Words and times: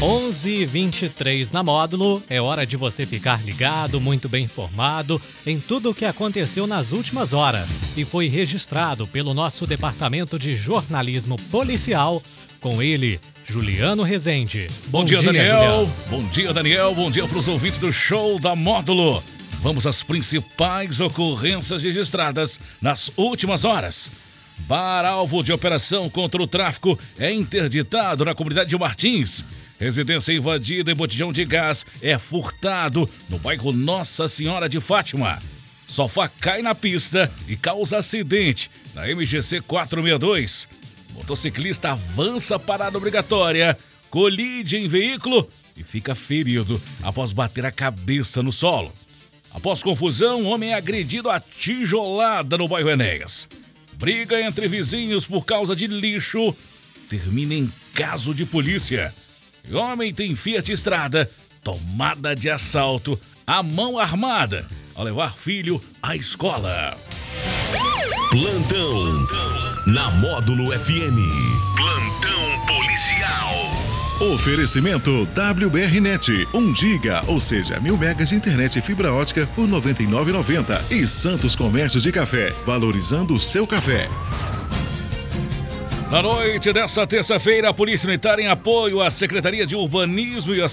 11:23 0.00 1.52
na 1.52 1.62
Módulo. 1.62 2.22
É 2.30 2.40
hora 2.40 2.66
de 2.66 2.74
você 2.74 3.04
ficar 3.04 3.44
ligado, 3.44 4.00
muito 4.00 4.30
bem 4.30 4.44
informado 4.44 5.20
em 5.46 5.60
tudo 5.60 5.90
o 5.90 5.94
que 5.94 6.06
aconteceu 6.06 6.66
nas 6.66 6.92
últimas 6.92 7.34
horas 7.34 7.78
e 7.98 8.04
foi 8.04 8.26
registrado 8.26 9.06
pelo 9.06 9.34
nosso 9.34 9.66
departamento 9.66 10.38
de 10.38 10.56
jornalismo 10.56 11.36
policial 11.50 12.22
com 12.60 12.82
ele, 12.82 13.20
Juliano 13.46 14.02
Rezende. 14.02 14.68
Bom, 14.86 15.00
Bom 15.00 15.04
dia, 15.04 15.18
dia, 15.18 15.32
Daniel. 15.32 15.60
Juliano. 15.60 15.92
Bom 16.08 16.28
dia, 16.28 16.52
Daniel. 16.54 16.94
Bom 16.94 17.10
dia 17.10 17.28
para 17.28 17.38
os 17.38 17.48
ouvintes 17.48 17.78
do 17.78 17.92
show 17.92 18.38
da 18.38 18.56
Módulo. 18.56 19.22
Vamos 19.60 19.86
às 19.86 20.02
principais 20.02 20.98
ocorrências 21.00 21.82
registradas 21.82 22.58
nas 22.80 23.10
últimas 23.18 23.64
horas. 23.66 24.10
Bar 24.60 25.04
alvo 25.04 25.42
de 25.42 25.52
operação 25.52 26.08
contra 26.08 26.42
o 26.42 26.46
tráfico 26.46 26.98
é 27.18 27.30
interditado 27.30 28.24
na 28.24 28.34
comunidade 28.34 28.70
de 28.70 28.78
Martins. 28.78 29.44
Residência 29.80 30.34
invadida 30.34 30.90
e 30.90 30.94
botijão 30.94 31.32
de 31.32 31.42
gás 31.42 31.86
é 32.02 32.18
furtado 32.18 33.08
no 33.30 33.38
bairro 33.38 33.72
Nossa 33.72 34.28
Senhora 34.28 34.68
de 34.68 34.78
Fátima. 34.78 35.42
Sofá 35.88 36.28
cai 36.28 36.60
na 36.60 36.74
pista 36.74 37.32
e 37.48 37.56
causa 37.56 37.96
acidente 37.96 38.70
na 38.94 39.06
MGC 39.06 39.62
462. 39.62 40.68
Motociclista 41.14 41.92
avança 41.92 42.58
parada 42.58 42.98
obrigatória, 42.98 43.76
colide 44.10 44.76
em 44.76 44.86
veículo 44.86 45.48
e 45.74 45.82
fica 45.82 46.14
ferido 46.14 46.80
após 47.02 47.32
bater 47.32 47.64
a 47.64 47.72
cabeça 47.72 48.42
no 48.42 48.52
solo. 48.52 48.92
Após 49.50 49.82
confusão, 49.82 50.44
homem 50.44 50.72
é 50.72 50.74
agredido 50.74 51.30
a 51.30 51.40
tijolada 51.40 52.58
no 52.58 52.68
bairro 52.68 52.90
Enéas. 52.90 53.48
Briga 53.94 54.38
entre 54.42 54.68
vizinhos 54.68 55.24
por 55.24 55.46
causa 55.46 55.74
de 55.74 55.86
lixo 55.86 56.54
termina 57.08 57.54
em 57.54 57.72
caso 57.94 58.34
de 58.34 58.44
polícia. 58.44 59.12
Homem 59.72 60.12
tem 60.12 60.34
Fiat 60.34 60.72
Estrada, 60.72 61.30
tomada 61.62 62.34
de 62.34 62.50
assalto, 62.50 63.18
a 63.46 63.62
mão 63.62 63.98
armada, 63.98 64.66
ao 64.94 65.04
levar 65.04 65.34
filho 65.34 65.80
à 66.02 66.16
escola. 66.16 66.96
Plantão 68.30 69.26
na 69.86 70.10
Módulo 70.12 70.70
FM. 70.70 71.18
Plantão 71.76 72.66
policial. 72.66 73.50
Oferecimento 74.34 75.26
WBRnet, 75.34 76.46
1 76.52 76.74
giga, 76.74 77.24
ou 77.26 77.40
seja, 77.40 77.80
mil 77.80 77.96
megas 77.96 78.28
de 78.28 78.34
internet 78.34 78.78
e 78.78 78.82
fibra 78.82 79.12
ótica 79.12 79.46
por 79.54 79.66
99,90 79.66 80.92
e 80.92 81.08
Santos 81.08 81.56
Comércio 81.56 82.00
de 82.00 82.12
Café, 82.12 82.54
valorizando 82.66 83.34
o 83.34 83.40
seu 83.40 83.66
café. 83.66 84.08
Na 86.10 86.20
noite 86.20 86.72
dessa 86.72 87.06
terça-feira, 87.06 87.68
a 87.70 87.72
Polícia 87.72 88.08
Militar, 88.08 88.40
em 88.40 88.48
apoio 88.48 89.00
à 89.00 89.08
Secretaria 89.12 89.64
de 89.64 89.76
Urbanismo 89.76 90.52
e 90.52 90.60
a 90.60 90.66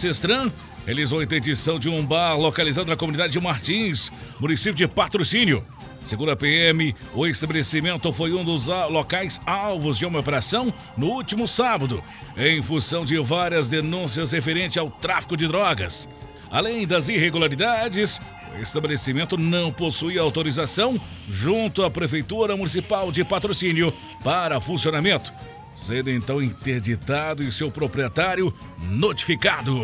realizou 0.83 1.19
a 1.19 1.23
interdição 1.23 1.77
de 1.77 1.87
um 1.87 2.03
bar 2.03 2.35
localizado 2.35 2.89
na 2.89 2.97
comunidade 2.97 3.33
de 3.33 3.39
Martins, 3.39 4.11
município 4.39 4.73
de 4.73 4.87
Patrocínio. 4.87 5.63
Segundo 6.03 6.31
a 6.31 6.35
PM, 6.35 6.95
o 7.13 7.27
estabelecimento 7.27 8.11
foi 8.11 8.33
um 8.33 8.43
dos 8.43 8.67
locais 8.89 9.39
alvos 9.45 9.99
de 9.99 10.07
uma 10.07 10.19
operação 10.19 10.73
no 10.97 11.05
último 11.05 11.47
sábado, 11.47 12.03
em 12.35 12.59
função 12.63 13.05
de 13.05 13.19
várias 13.19 13.69
denúncias 13.69 14.31
referentes 14.31 14.79
ao 14.79 14.89
tráfico 14.89 15.37
de 15.37 15.47
drogas. 15.47 16.09
Além 16.49 16.87
das 16.87 17.09
irregularidades, 17.09 18.19
o 18.57 18.61
estabelecimento 18.61 19.37
não 19.37 19.71
possui 19.71 20.17
autorização 20.17 20.99
junto 21.29 21.83
à 21.83 21.91
Prefeitura 21.91 22.55
Municipal 22.55 23.11
de 23.11 23.23
Patrocínio 23.23 23.93
para 24.23 24.61
funcionamento, 24.61 25.33
sendo 25.73 26.09
então 26.09 26.41
interditado 26.41 27.43
e 27.43 27.51
seu 27.51 27.71
proprietário 27.71 28.53
notificado. 28.79 29.81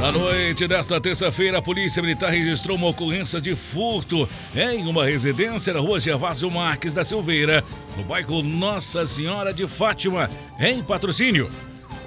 Na 0.00 0.12
noite 0.12 0.68
desta 0.68 1.00
terça-feira, 1.00 1.58
a 1.58 1.62
Polícia 1.62 2.02
Militar 2.02 2.30
registrou 2.30 2.76
uma 2.76 2.88
ocorrência 2.88 3.40
de 3.40 3.56
furto 3.56 4.28
em 4.54 4.86
uma 4.86 5.04
residência 5.04 5.72
na 5.72 5.80
rua 5.80 5.98
Gervásio 5.98 6.50
Marques 6.50 6.92
da 6.92 7.02
Silveira, 7.02 7.64
no 7.96 8.04
bairro 8.04 8.42
Nossa 8.42 9.06
Senhora 9.06 9.52
de 9.52 9.66
Fátima, 9.66 10.30
em 10.60 10.82
patrocínio. 10.82 11.50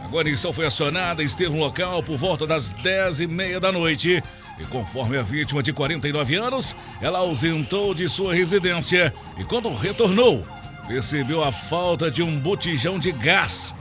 Guarnição 0.10 0.52
foi 0.52 0.66
acionada 0.66 1.22
esteve 1.22 1.52
no 1.52 1.60
local 1.60 2.02
por 2.02 2.18
volta 2.18 2.48
das 2.48 2.74
10 2.74 3.22
e 3.22 3.28
meia 3.28 3.60
da 3.60 3.72
noite. 3.72 4.24
E 4.60 4.66
conforme 4.66 5.18
a 5.18 5.22
vítima 5.22 5.62
de 5.62 5.72
49 5.72 6.36
anos, 6.36 6.76
ela 7.00 7.20
ausentou 7.20 7.94
de 7.94 8.10
sua 8.10 8.34
residência 8.34 9.14
e 9.38 9.44
quando 9.44 9.72
retornou, 9.72 10.44
percebeu 10.88 11.44
a 11.44 11.52
falta 11.52 12.10
de 12.10 12.24
um 12.24 12.40
botijão 12.40 12.98
de 12.98 13.12
gás. 13.12 13.76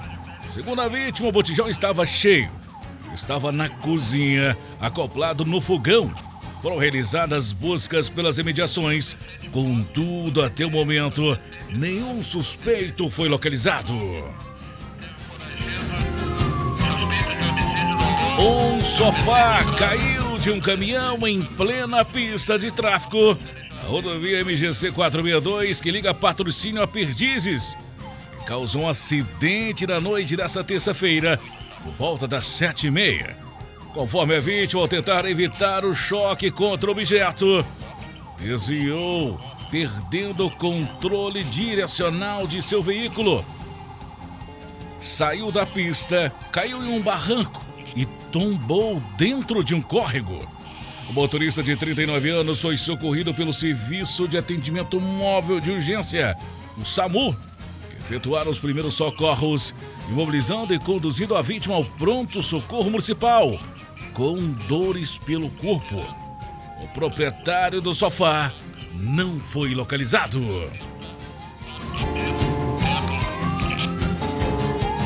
Segundo 0.44 0.82
a 0.82 0.88
vítima, 0.88 1.30
o 1.30 1.32
botijão 1.32 1.68
estava 1.68 2.04
cheio. 2.04 2.50
Estava 3.14 3.50
na 3.50 3.70
cozinha, 3.70 4.56
acoplado 4.78 5.46
no 5.46 5.62
fogão. 5.62 6.14
Foram 6.60 6.76
realizadas 6.76 7.52
buscas 7.52 8.10
pelas 8.10 8.36
imediações. 8.36 9.16
Contudo, 9.50 10.42
até 10.42 10.66
o 10.66 10.70
momento, 10.70 11.38
nenhum 11.70 12.22
suspeito 12.22 13.08
foi 13.08 13.28
localizado. 13.28 13.94
Um 18.38 18.84
sofá 18.84 19.64
caiu 19.76 20.38
de 20.38 20.52
um 20.52 20.60
caminhão 20.60 21.26
em 21.26 21.42
plena 21.42 22.04
pista 22.04 22.56
de 22.56 22.70
tráfego 22.70 23.36
na 23.74 23.82
rodovia 23.82 24.44
MGC 24.44 24.92
462 24.92 25.80
que 25.80 25.90
liga 25.90 26.14
patrocínio 26.14 26.80
a 26.80 26.86
Perdizes. 26.86 27.76
Causou 28.46 28.82
um 28.82 28.88
acidente 28.88 29.88
na 29.88 30.00
noite 30.00 30.36
dessa 30.36 30.62
terça-feira, 30.62 31.40
por 31.82 31.92
volta 31.94 32.28
das 32.28 32.46
sete 32.46 32.86
e 32.86 32.90
meia. 32.92 33.36
Conforme 33.92 34.36
a 34.36 34.40
vítima, 34.40 34.82
ao 34.82 34.88
tentar 34.88 35.24
evitar 35.24 35.84
o 35.84 35.92
choque 35.92 36.48
contra 36.48 36.88
o 36.88 36.92
objeto, 36.92 37.66
desviou, 38.38 39.40
perdendo 39.68 40.46
o 40.46 40.50
controle 40.50 41.42
direcional 41.42 42.46
de 42.46 42.62
seu 42.62 42.80
veículo. 42.80 43.44
Saiu 45.00 45.50
da 45.50 45.66
pista, 45.66 46.32
caiu 46.52 46.84
em 46.84 46.96
um 46.96 47.02
barranco 47.02 47.67
e 47.98 48.06
tombou 48.30 49.02
dentro 49.16 49.64
de 49.64 49.74
um 49.74 49.82
córrego. 49.82 50.38
O 51.10 51.12
motorista 51.12 51.64
de 51.64 51.74
39 51.74 52.30
anos 52.30 52.60
foi 52.60 52.78
socorrido 52.78 53.34
pelo 53.34 53.52
Serviço 53.52 54.28
de 54.28 54.38
Atendimento 54.38 55.00
Móvel 55.00 55.58
de 55.58 55.72
Urgência, 55.72 56.36
o 56.76 56.84
SAMU, 56.84 57.36
que 57.90 57.96
efetuaram 57.96 58.52
os 58.52 58.60
primeiros 58.60 58.94
socorros, 58.94 59.74
imobilizando 60.08 60.72
e 60.72 60.78
conduzindo 60.78 61.36
a 61.36 61.42
vítima 61.42 61.74
ao 61.74 61.84
pronto 61.84 62.40
socorro 62.40 62.88
municipal, 62.88 63.58
com 64.12 64.52
dores 64.68 65.18
pelo 65.18 65.50
corpo. 65.50 65.96
O 66.80 66.86
proprietário 66.94 67.80
do 67.80 67.92
sofá 67.92 68.52
não 68.94 69.40
foi 69.40 69.74
localizado. 69.74 70.40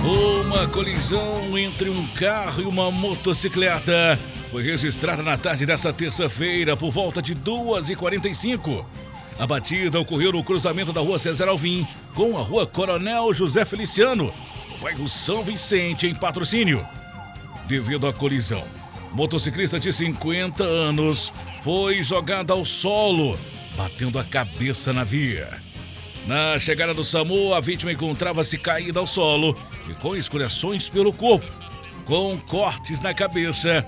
Uma 0.05 0.67
colisão 0.67 1.57
entre 1.57 1.89
um 1.89 2.05
carro 2.09 2.63
e 2.63 2.65
uma 2.65 2.91
motocicleta 2.91 4.19
foi 4.51 4.65
registrada 4.65 5.23
na 5.23 5.39
tarde 5.39 5.65
desta 5.65 5.93
terça-feira 5.93 6.77
por 6.77 6.91
volta 6.91 7.23
de 7.23 7.37
2h45. 7.37 8.85
A 9.39 9.47
batida 9.47 10.01
ocorreu 10.01 10.33
no 10.33 10.43
cruzamento 10.43 10.93
da 10.93 11.01
rua 11.01 11.21
César 11.21 11.49
Alvim 11.49 11.87
com 12.15 12.37
a 12.37 12.43
rua 12.43 12.67
Coronel 12.67 13.33
José 13.33 13.65
Feliciano, 13.65 14.35
no 14.71 14.79
bairro 14.79 15.09
São 15.09 15.45
Vicente, 15.45 16.09
em 16.09 16.15
patrocínio. 16.15 16.85
Devido 17.69 18.09
à 18.09 18.13
colisão, 18.13 18.65
motociclista 19.13 19.79
de 19.79 19.93
50 19.93 20.65
anos 20.65 21.33
foi 21.63 22.03
jogada 22.03 22.53
ao 22.53 22.65
solo, 22.65 23.39
batendo 23.77 24.19
a 24.19 24.25
cabeça 24.25 24.93
na 24.93 25.05
via. 25.05 25.63
Na 26.27 26.57
chegada 26.59 26.95
do 26.95 27.03
SAMU, 27.03 27.53
a 27.53 27.61
vítima 27.61 27.93
encontrava-se 27.93 28.57
caída 28.57 29.01
ao 29.01 29.07
solo 29.07 29.59
e 29.91 29.95
com 29.95 30.15
escoriações 30.15 30.89
pelo 30.89 31.13
corpo, 31.13 31.51
com 32.05 32.39
cortes 32.39 33.01
na 33.01 33.13
cabeça 33.13 33.85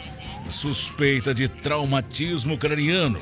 e 0.47 0.53
suspeita 0.53 1.33
de 1.33 1.49
traumatismo 1.49 2.59
craniano. 2.59 3.21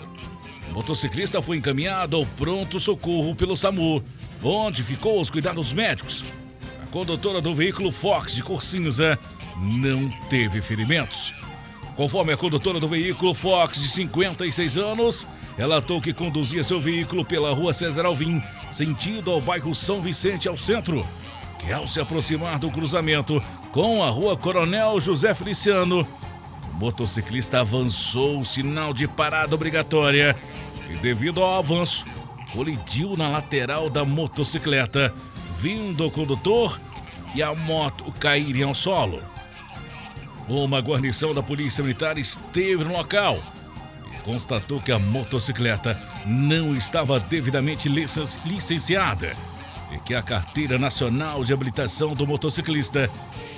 O 0.71 0.75
motociclista 0.75 1.43
foi 1.43 1.59
encaminhado 1.59 2.17
ao 2.17 2.25
pronto-socorro 2.25 3.35
pelo 3.35 3.57
SAMU, 3.57 4.03
onde 4.43 4.83
ficou 4.83 5.19
aos 5.19 5.29
cuidados 5.29 5.75
médicos. 5.75 6.25
A 6.83 6.87
condutora 6.87 7.43
do 7.43 7.55
veículo 7.55 7.93
Fox 7.93 8.35
de 8.35 8.43
cor 8.43 8.63
cinza 8.63 9.19
não 9.61 10.09
teve 10.31 10.63
ferimentos. 10.63 11.35
Conforme 11.97 12.33
a 12.33 12.37
condutora 12.37 12.81
do 12.81 12.89
veículo 12.89 13.35
Fox, 13.35 13.81
de 13.81 13.89
56 13.89 14.79
anos, 14.79 15.29
relatou 15.57 16.01
que 16.01 16.13
conduzia 16.13 16.65
seu 16.65 16.81
veículo 16.81 17.25
pela 17.25 17.53
rua 17.53 17.73
César 17.73 18.07
Alvim, 18.07 18.43
sentido 18.71 19.31
ao 19.31 19.41
bairro 19.41 19.75
São 19.75 20.01
Vicente, 20.01 20.49
ao 20.49 20.57
centro, 20.57 21.07
ao 21.71 21.87
se 21.87 22.01
aproximar 22.01 22.59
do 22.59 22.71
cruzamento 22.71 23.43
com 23.71 24.03
a 24.03 24.09
rua 24.09 24.37
Coronel 24.37 24.99
José 24.99 25.35
Feliciano, 25.35 26.07
o 26.73 26.75
motociclista 26.75 27.61
avançou 27.61 28.41
o 28.41 28.45
sinal 28.45 28.93
de 28.93 29.07
parada 29.07 29.55
obrigatória 29.55 30.35
e, 30.91 30.97
devido 30.97 31.43
ao 31.43 31.59
avanço, 31.59 32.07
colidiu 32.53 33.17
na 33.17 33.29
lateral 33.29 33.89
da 33.89 34.05
motocicleta, 34.05 35.15
vindo 35.59 36.07
o 36.07 36.11
condutor 36.11 36.81
e 37.35 37.43
a 37.43 37.55
moto 37.55 38.11
caírem 38.19 38.63
ao 38.63 38.75
solo. 38.75 39.23
Uma 40.49 40.81
guarnição 40.81 41.33
da 41.33 41.43
Polícia 41.43 41.83
Militar 41.83 42.19
esteve 42.19 42.85
no 42.85 42.93
local 42.93 43.39
e 44.13 44.23
constatou 44.23 44.81
que 44.81 44.91
a 44.91 44.99
motocicleta 44.99 45.97
não 46.27 46.77
estava 46.77 47.21
devidamente 47.21 47.89
licenciada 47.89 49.37
e 49.93 49.99
que 49.99 50.15
a 50.15 50.23
carteira 50.23 50.79
nacional 50.79 51.45
de 51.45 51.53
habilitação 51.53 52.15
do 52.15 52.27
motociclista 52.27 53.09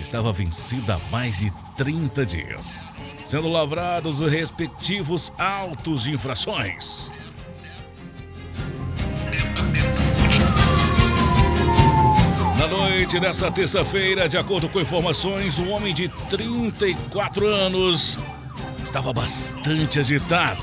estava 0.00 0.32
vencida 0.32 0.96
há 0.96 1.10
mais 1.10 1.38
de 1.38 1.52
30 1.76 2.26
dias, 2.26 2.78
sendo 3.25 3.48
lavrados 3.48 4.20
os 4.20 4.31
respectivos 4.31 5.32
autos 5.38 6.02
de 6.02 6.12
infrações. 6.12 7.10
Na 13.05 13.06
noite 13.06 13.21
dessa 13.21 13.51
terça-feira, 13.51 14.27
de 14.27 14.39
acordo 14.39 14.67
com 14.67 14.81
informações, 14.81 15.59
um 15.59 15.71
homem 15.73 15.93
de 15.93 16.09
34 16.09 17.47
anos 17.47 18.19
estava 18.83 19.12
bastante 19.12 19.99
agitado. 19.99 20.62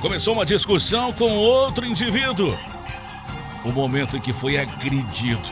Começou 0.00 0.34
uma 0.34 0.44
discussão 0.44 1.12
com 1.12 1.32
outro 1.32 1.84
indivíduo. 1.84 2.56
O 3.64 3.72
momento 3.72 4.16
em 4.16 4.20
que 4.20 4.32
foi 4.32 4.56
agredido, 4.56 5.50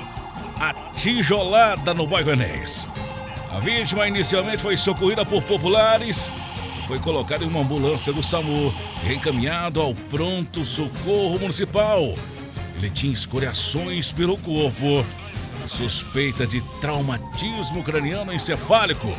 a 0.60 0.72
tijolada 0.94 1.92
no 1.92 2.06
bairro 2.06 2.30
Enéas. 2.30 2.86
A 3.50 3.58
vítima 3.58 4.06
inicialmente 4.06 4.62
foi 4.62 4.76
socorrida 4.76 5.26
por 5.26 5.42
populares 5.42 6.30
foi 6.86 7.00
colocada 7.00 7.42
em 7.44 7.48
uma 7.48 7.60
ambulância 7.60 8.12
do 8.12 8.22
SAMU 8.22 8.72
e 9.04 9.12
encaminhado 9.12 9.80
ao 9.80 9.92
pronto 9.92 10.64
socorro 10.64 11.38
municipal. 11.40 12.14
Ele 12.76 12.90
tinha 12.90 13.12
escoriações 13.12 14.12
pelo 14.12 14.36
corpo 14.36 15.04
suspeita 15.66 16.46
de 16.46 16.60
traumatismo 16.80 17.82
craniano 17.82 18.32
encefálico 18.32 19.14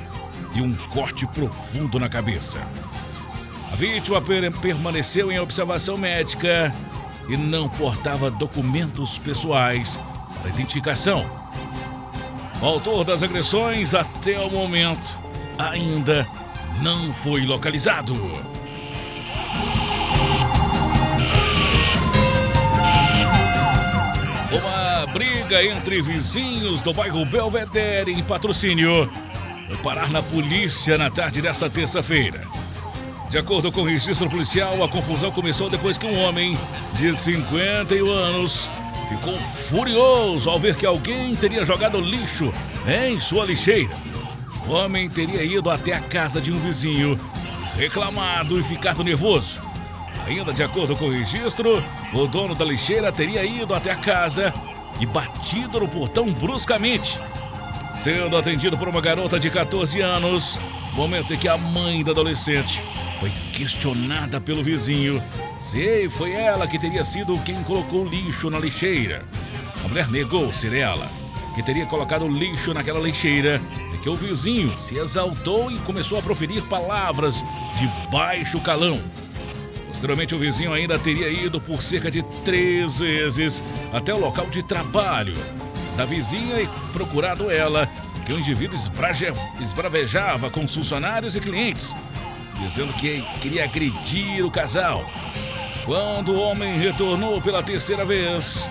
e 0.53 0.61
um 0.61 0.73
corte 0.89 1.25
profundo 1.27 1.99
na 1.99 2.09
cabeça. 2.09 2.59
A 3.71 3.75
vítima 3.75 4.21
permaneceu 4.61 5.31
em 5.31 5.39
observação 5.39 5.97
médica 5.97 6.73
e 7.27 7.35
não 7.35 7.67
portava 7.67 8.29
documentos 8.29 9.17
pessoais 9.17 9.99
para 10.41 10.49
identificação. 10.49 11.25
O 12.61 12.65
autor 12.65 13.03
das 13.03 13.23
agressões, 13.23 13.93
até 13.93 14.39
o 14.39 14.49
momento, 14.49 15.19
ainda 15.57 16.27
não 16.81 17.13
foi 17.13 17.45
localizado. 17.45 18.15
Briga 25.13 25.63
entre 25.63 26.01
vizinhos 26.01 26.81
do 26.81 26.91
bairro 26.91 27.23
Belvedere 27.23 28.11
em 28.11 28.23
patrocínio 28.23 29.09
parar 29.83 30.09
na 30.09 30.21
polícia 30.21 30.97
na 30.97 31.09
tarde 31.09 31.41
dessa 31.41 31.69
terça-feira. 31.69 32.41
De 33.29 33.37
acordo 33.37 33.71
com 33.71 33.81
o 33.81 33.85
registro 33.85 34.29
policial, 34.29 34.83
a 34.83 34.89
confusão 34.89 35.31
começou 35.31 35.69
depois 35.69 35.97
que 35.97 36.05
um 36.05 36.19
homem 36.19 36.57
de 36.95 37.15
51 37.15 38.11
anos 38.11 38.69
ficou 39.07 39.35
furioso 39.35 40.49
ao 40.49 40.59
ver 40.59 40.75
que 40.75 40.85
alguém 40.85 41.35
teria 41.35 41.65
jogado 41.65 42.01
lixo 42.01 42.51
em 42.87 43.19
sua 43.19 43.45
lixeira. 43.45 43.95
O 44.67 44.71
homem 44.71 45.09
teria 45.09 45.43
ido 45.43 45.69
até 45.69 45.93
a 45.93 45.99
casa 45.99 46.41
de 46.41 46.51
um 46.51 46.59
vizinho, 46.59 47.19
reclamado 47.75 48.59
e 48.59 48.63
ficado 48.63 49.03
nervoso. 49.03 49.59
Ainda 50.25 50.53
de 50.53 50.63
acordo 50.63 50.95
com 50.95 51.05
o 51.05 51.11
registro, 51.11 51.83
o 52.13 52.27
dono 52.27 52.55
da 52.55 52.65
lixeira 52.65 53.11
teria 53.11 53.43
ido 53.43 53.75
até 53.75 53.91
a 53.91 53.95
casa 53.95 54.53
e 54.99 55.05
batido 55.05 55.79
no 55.79 55.87
portão 55.87 56.31
bruscamente. 56.31 57.19
Sendo 57.93 58.37
atendido 58.37 58.77
por 58.77 58.87
uma 58.87 59.01
garota 59.01 59.39
de 59.39 59.49
14 59.49 60.01
anos, 60.01 60.59
momento 60.95 61.33
em 61.33 61.37
que 61.37 61.47
a 61.47 61.57
mãe 61.57 62.03
da 62.03 62.11
adolescente 62.11 62.81
foi 63.19 63.29
questionada 63.51 64.41
pelo 64.41 64.63
vizinho 64.63 65.21
se 65.61 66.09
foi 66.09 66.33
ela 66.33 66.67
que 66.67 66.77
teria 66.77 67.05
sido 67.05 67.39
quem 67.39 67.63
colocou 67.63 68.05
lixo 68.05 68.49
na 68.49 68.59
lixeira. 68.59 69.25
A 69.83 69.87
mulher 69.87 70.09
negou 70.09 70.51
ser 70.51 70.73
ela, 70.73 71.09
que 71.55 71.63
teria 71.63 71.85
colocado 71.85 72.27
lixo 72.27 72.73
naquela 72.73 72.99
lixeira, 72.99 73.61
e 73.93 73.97
que 73.97 74.09
o 74.09 74.15
vizinho 74.15 74.77
se 74.77 74.97
exaltou 74.97 75.71
e 75.71 75.77
começou 75.79 76.19
a 76.19 76.21
proferir 76.21 76.61
palavras 76.63 77.43
de 77.75 77.87
baixo 78.11 78.59
calão 78.59 79.01
Posteriormente, 80.03 80.35
o 80.35 80.37
vizinho 80.37 80.73
ainda 80.73 80.99
teria 80.99 81.29
ido 81.29 81.61
por 81.61 81.81
cerca 81.81 82.11
de 82.11 82.21
três 82.43 82.99
vezes 82.99 83.63
até 83.93 84.13
o 84.13 84.19
local 84.19 84.47
de 84.47 84.61
trabalho 84.61 85.33
da 85.95 86.03
vizinha 86.03 86.59
e 86.59 86.67
procurado 86.91 87.49
ela, 87.49 87.87
que 88.25 88.33
o 88.33 88.37
indivíduo 88.37 88.77
esbravejava 89.61 90.49
com 90.49 90.65
os 90.65 90.75
funcionários 90.75 91.37
e 91.37 91.39
clientes, 91.39 91.95
dizendo 92.59 92.91
que 92.91 93.21
queria 93.39 93.63
agredir 93.63 94.45
o 94.45 94.51
casal. 94.51 95.09
Quando 95.85 96.33
o 96.33 96.41
homem 96.41 96.77
retornou 96.77 97.41
pela 97.41 97.63
terceira 97.63 98.03
vez, 98.03 98.69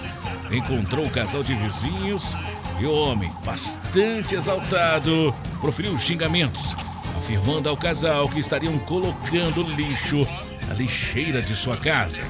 encontrou 0.51 1.07
o 1.07 1.11
casal 1.11 1.43
de 1.43 1.55
vizinhos 1.55 2.37
e 2.79 2.85
o 2.85 2.93
homem, 2.93 3.33
bastante 3.43 4.35
exaltado, 4.35 5.35
proferiu 5.63 5.97
xingamentos, 5.97 6.77
afirmando 7.17 7.71
ao 7.71 7.77
casal 7.77 8.29
que 8.29 8.39
estariam 8.39 8.79
colocando 8.81 9.63
lixo 9.63 10.29
na 10.67 10.75
lixeira 10.75 11.43
de 11.43 11.55
sua 11.55 11.77
casa. 11.77 12.23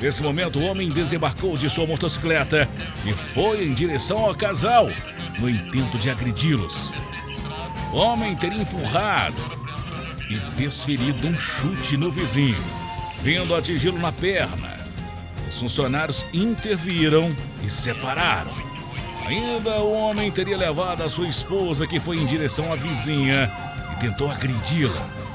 Nesse 0.00 0.22
momento, 0.22 0.58
o 0.58 0.64
homem 0.64 0.90
desembarcou 0.90 1.56
de 1.56 1.68
sua 1.68 1.86
motocicleta 1.86 2.68
e 3.04 3.12
foi 3.12 3.64
em 3.64 3.74
direção 3.74 4.18
ao 4.18 4.34
casal, 4.34 4.88
no 5.38 5.48
intento 5.48 5.98
de 5.98 6.10
agredi-los. 6.10 6.92
O 7.92 7.96
homem 7.96 8.36
teria 8.36 8.62
empurrado 8.62 9.42
e 10.28 10.36
desferido 10.60 11.26
um 11.26 11.38
chute 11.38 11.96
no 11.96 12.10
vizinho, 12.10 12.62
vindo 13.22 13.54
atingi-lo 13.54 13.98
na 13.98 14.12
perna. 14.12 14.76
Os 15.48 15.58
funcionários 15.58 16.24
interviram 16.32 17.34
e 17.64 17.70
separaram. 17.70 18.52
Ainda 19.26 19.80
o 19.80 19.92
homem 19.92 20.30
teria 20.30 20.56
levado 20.56 21.02
a 21.02 21.08
sua 21.08 21.28
esposa, 21.28 21.86
que 21.86 21.98
foi 21.98 22.18
em 22.18 22.26
direção 22.26 22.72
à 22.72 22.76
vizinha, 22.76 23.50
e 23.92 24.00
tentou 24.00 24.30
agredi-la 24.30 25.27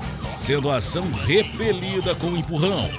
sendo 0.43 0.69
a 0.69 0.75
ação 0.75 1.09
repelida 1.09 2.13
com 2.13 2.27
um 2.27 2.37
empurrão. 2.37 2.89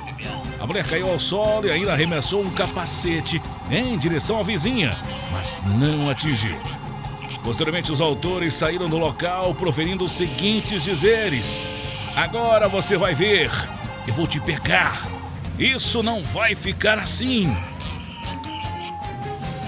A 0.58 0.66
mulher 0.66 0.82
caiu 0.86 1.10
ao 1.10 1.18
solo 1.18 1.66
e 1.66 1.70
ainda 1.70 1.92
arremessou 1.92 2.40
um 2.40 2.48
capacete 2.50 3.40
em 3.70 3.98
direção 3.98 4.40
à 4.40 4.42
vizinha, 4.42 4.96
mas 5.30 5.60
não 5.78 6.08
atingiu. 6.08 6.56
Posteriormente, 7.42 7.92
os 7.92 8.00
autores 8.00 8.54
saíram 8.54 8.88
do 8.88 8.96
local 8.96 9.54
proferindo 9.54 10.06
os 10.06 10.12
seguintes 10.12 10.84
dizeres: 10.84 11.66
Agora 12.16 12.66
você 12.66 12.96
vai 12.96 13.14
ver, 13.14 13.50
eu 14.08 14.14
vou 14.14 14.26
te 14.26 14.40
pegar. 14.40 15.06
Isso 15.58 16.02
não 16.02 16.22
vai 16.22 16.54
ficar 16.54 16.98
assim. 16.98 17.54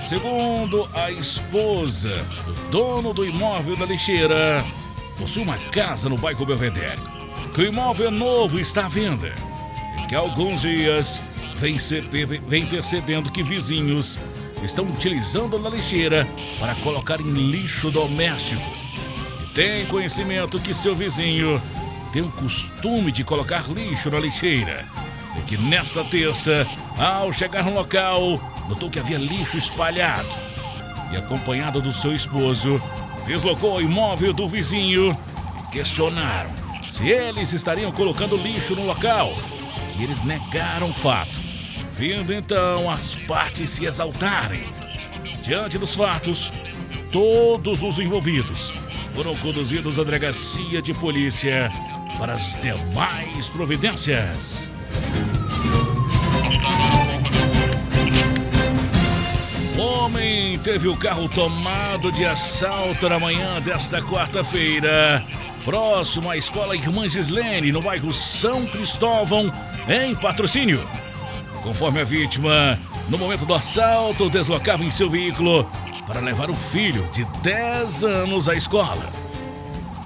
Segundo 0.00 0.88
a 0.95 1.11
esposa, 1.11 2.25
o 2.49 2.71
dono 2.71 3.12
do 3.12 3.26
imóvel 3.26 3.76
da 3.76 3.85
lixeira 3.85 4.64
possui 5.18 5.42
uma 5.42 5.59
casa 5.59 6.09
no 6.09 6.16
bairro 6.16 6.47
Belvedere 6.47 7.15
que 7.57 7.63
o 7.63 7.69
imóvel 7.69 8.11
novo 8.11 8.61
está 8.61 8.85
à 8.85 8.89
venda 8.91 9.33
e 9.99 10.07
que 10.07 10.15
há 10.15 10.19
alguns 10.19 10.61
dias 10.61 11.23
vem, 11.55 11.79
vem 12.47 12.67
percebendo 12.67 13.33
que 13.33 13.43
vizinhos 13.43 14.19
estão 14.63 14.85
utilizando 14.85 15.57
a 15.57 15.71
lixeira 15.71 16.29
para 16.61 16.75
colocar 16.75 17.19
em 17.19 17.33
lixo 17.33 17.91
doméstico. 17.91 18.63
E 19.43 19.55
tem 19.55 19.87
conhecimento 19.87 20.59
que 20.59 20.75
seu 20.75 20.95
vizinho 20.95 21.59
tem 22.13 22.21
o 22.21 22.31
costume 22.31 23.11
de 23.11 23.25
colocar 23.25 23.65
lixo 23.71 24.11
na 24.11 24.21
lixeira. 24.21 24.85
E 25.39 25.41
que 25.41 25.57
nesta 25.57 26.05
terça, 26.05 26.67
ao 26.99 27.33
chegar 27.33 27.65
no 27.65 27.73
local, 27.73 28.39
notou 28.69 28.91
que 28.91 28.99
havia 28.99 29.17
lixo 29.17 29.57
espalhado. 29.57 30.29
E 31.11 31.17
acompanhado 31.17 31.81
do 31.81 31.91
seu 31.91 32.15
esposo, 32.15 32.79
deslocou 33.27 33.73
ao 33.73 33.81
imóvel 33.81 34.35
do 34.35 34.47
vizinho 34.47 35.17
e 35.59 35.73
questionaram 35.73 36.65
se 36.97 37.11
eles 37.11 37.53
estariam 37.53 37.93
colocando 37.93 38.38
lixo 38.38 38.75
no 38.75 38.83
local, 38.83 39.31
que 39.95 40.03
eles 40.03 40.23
negaram 40.23 40.88
o 40.88 40.95
fato, 40.95 41.38
vindo 41.93 42.33
então 42.33 42.91
as 42.91 43.15
partes 43.15 43.69
se 43.69 43.85
exaltarem. 43.85 44.65
Diante 45.43 45.76
dos 45.76 45.95
fatos, 45.95 46.50
todos 47.12 47.83
os 47.83 47.99
envolvidos 47.99 48.73
foram 49.15 49.37
conduzidos 49.37 49.99
à 49.99 50.05
delegacia 50.05 50.81
de 50.81 50.95
polícia 50.95 51.71
para 52.19 52.33
as 52.33 52.59
demais 52.62 53.47
providências. 53.50 54.71
Homem 60.07 60.57
teve 60.61 60.87
o 60.87 60.97
carro 60.97 61.29
tomado 61.29 62.13
de 62.13 62.25
assalto 62.25 63.09
na 63.09 63.19
manhã 63.19 63.61
desta 63.61 64.01
quarta-feira 64.01 65.27
próximo 65.65 66.31
à 66.31 66.37
Escola 66.37 66.77
Irmã 66.77 67.09
Gislene, 67.09 67.73
no 67.73 67.83
bairro 67.83 68.13
São 68.13 68.65
Cristóvão, 68.67 69.53
em 69.89 70.15
patrocínio. 70.15 70.89
Conforme 71.61 72.01
a 72.01 72.05
vítima, 72.05 72.79
no 73.09 73.19
momento 73.19 73.45
do 73.45 73.53
assalto, 73.53 74.31
deslocava 74.31 74.85
em 74.85 74.93
seu 74.93 75.11
veículo 75.11 75.69
para 76.07 76.21
levar 76.21 76.51
o 76.51 76.55
filho 76.55 77.05
de 77.13 77.25
10 77.43 78.05
anos 78.05 78.49
à 78.49 78.55
escola. 78.55 79.11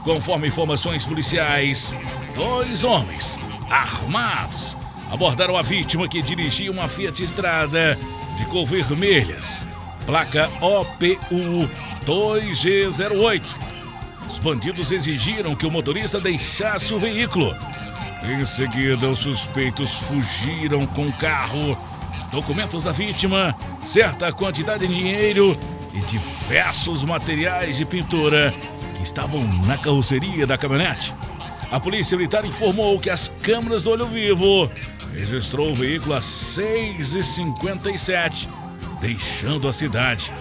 Conforme 0.02 0.49
informações 0.49 1.04
policiais, 1.04 1.95
dois 2.35 2.85
homens 2.85 3.38
armados 3.69 4.78
abordaram 5.12 5.59
a 5.59 5.62
vítima 5.62 6.09
que 6.09 6.23
dirigia 6.23 6.73
uma 6.73 6.88
Fiat 6.88 7.23
Estrada 7.23 7.99
de 8.38 8.47
cor 8.47 8.64
vermelhas, 8.64 9.66
placa 10.07 10.49
OPU 10.61 11.69
2G08. 12.04 13.42
Os 14.28 14.38
bandidos 14.38 14.92
exigiram 14.92 15.57
que 15.57 15.66
o 15.66 15.71
motorista 15.71 16.21
deixasse 16.21 16.95
o 16.95 16.99
veículo. 16.99 17.54
Em 18.23 18.45
seguida, 18.45 19.09
os 19.09 19.21
suspeitos 19.21 20.00
fugiram 20.00 20.87
com 20.87 21.09
o 21.09 21.12
carro, 21.12 21.76
documentos 22.30 22.85
da 22.85 22.92
vítima, 22.92 23.57
certa 23.83 24.30
quantidade 24.33 24.87
de 24.87 24.95
dinheiro 24.95 25.59
e 25.95 26.00
diversos 26.00 27.02
materiais 27.02 27.78
de 27.78 27.85
pintura 27.85 28.54
que 28.95 29.02
estavam 29.02 29.42
na 29.64 29.76
carroceria 29.78 30.47
da 30.47 30.59
caminhonete. 30.59 31.14
A 31.71 31.80
polícia 31.80 32.16
militar 32.16 32.45
informou 32.45 32.99
que 32.99 33.09
as 33.09 33.28
câmeras 33.42 33.85
do 33.85 33.90
olho 33.90 34.07
vivo 34.07 34.69
registrou 35.14 35.71
o 35.71 35.75
veículo 35.75 36.14
às 36.14 36.25
6h57, 36.25 38.49
deixando 39.00 39.69
a 39.69 39.73
cidade. 39.73 40.33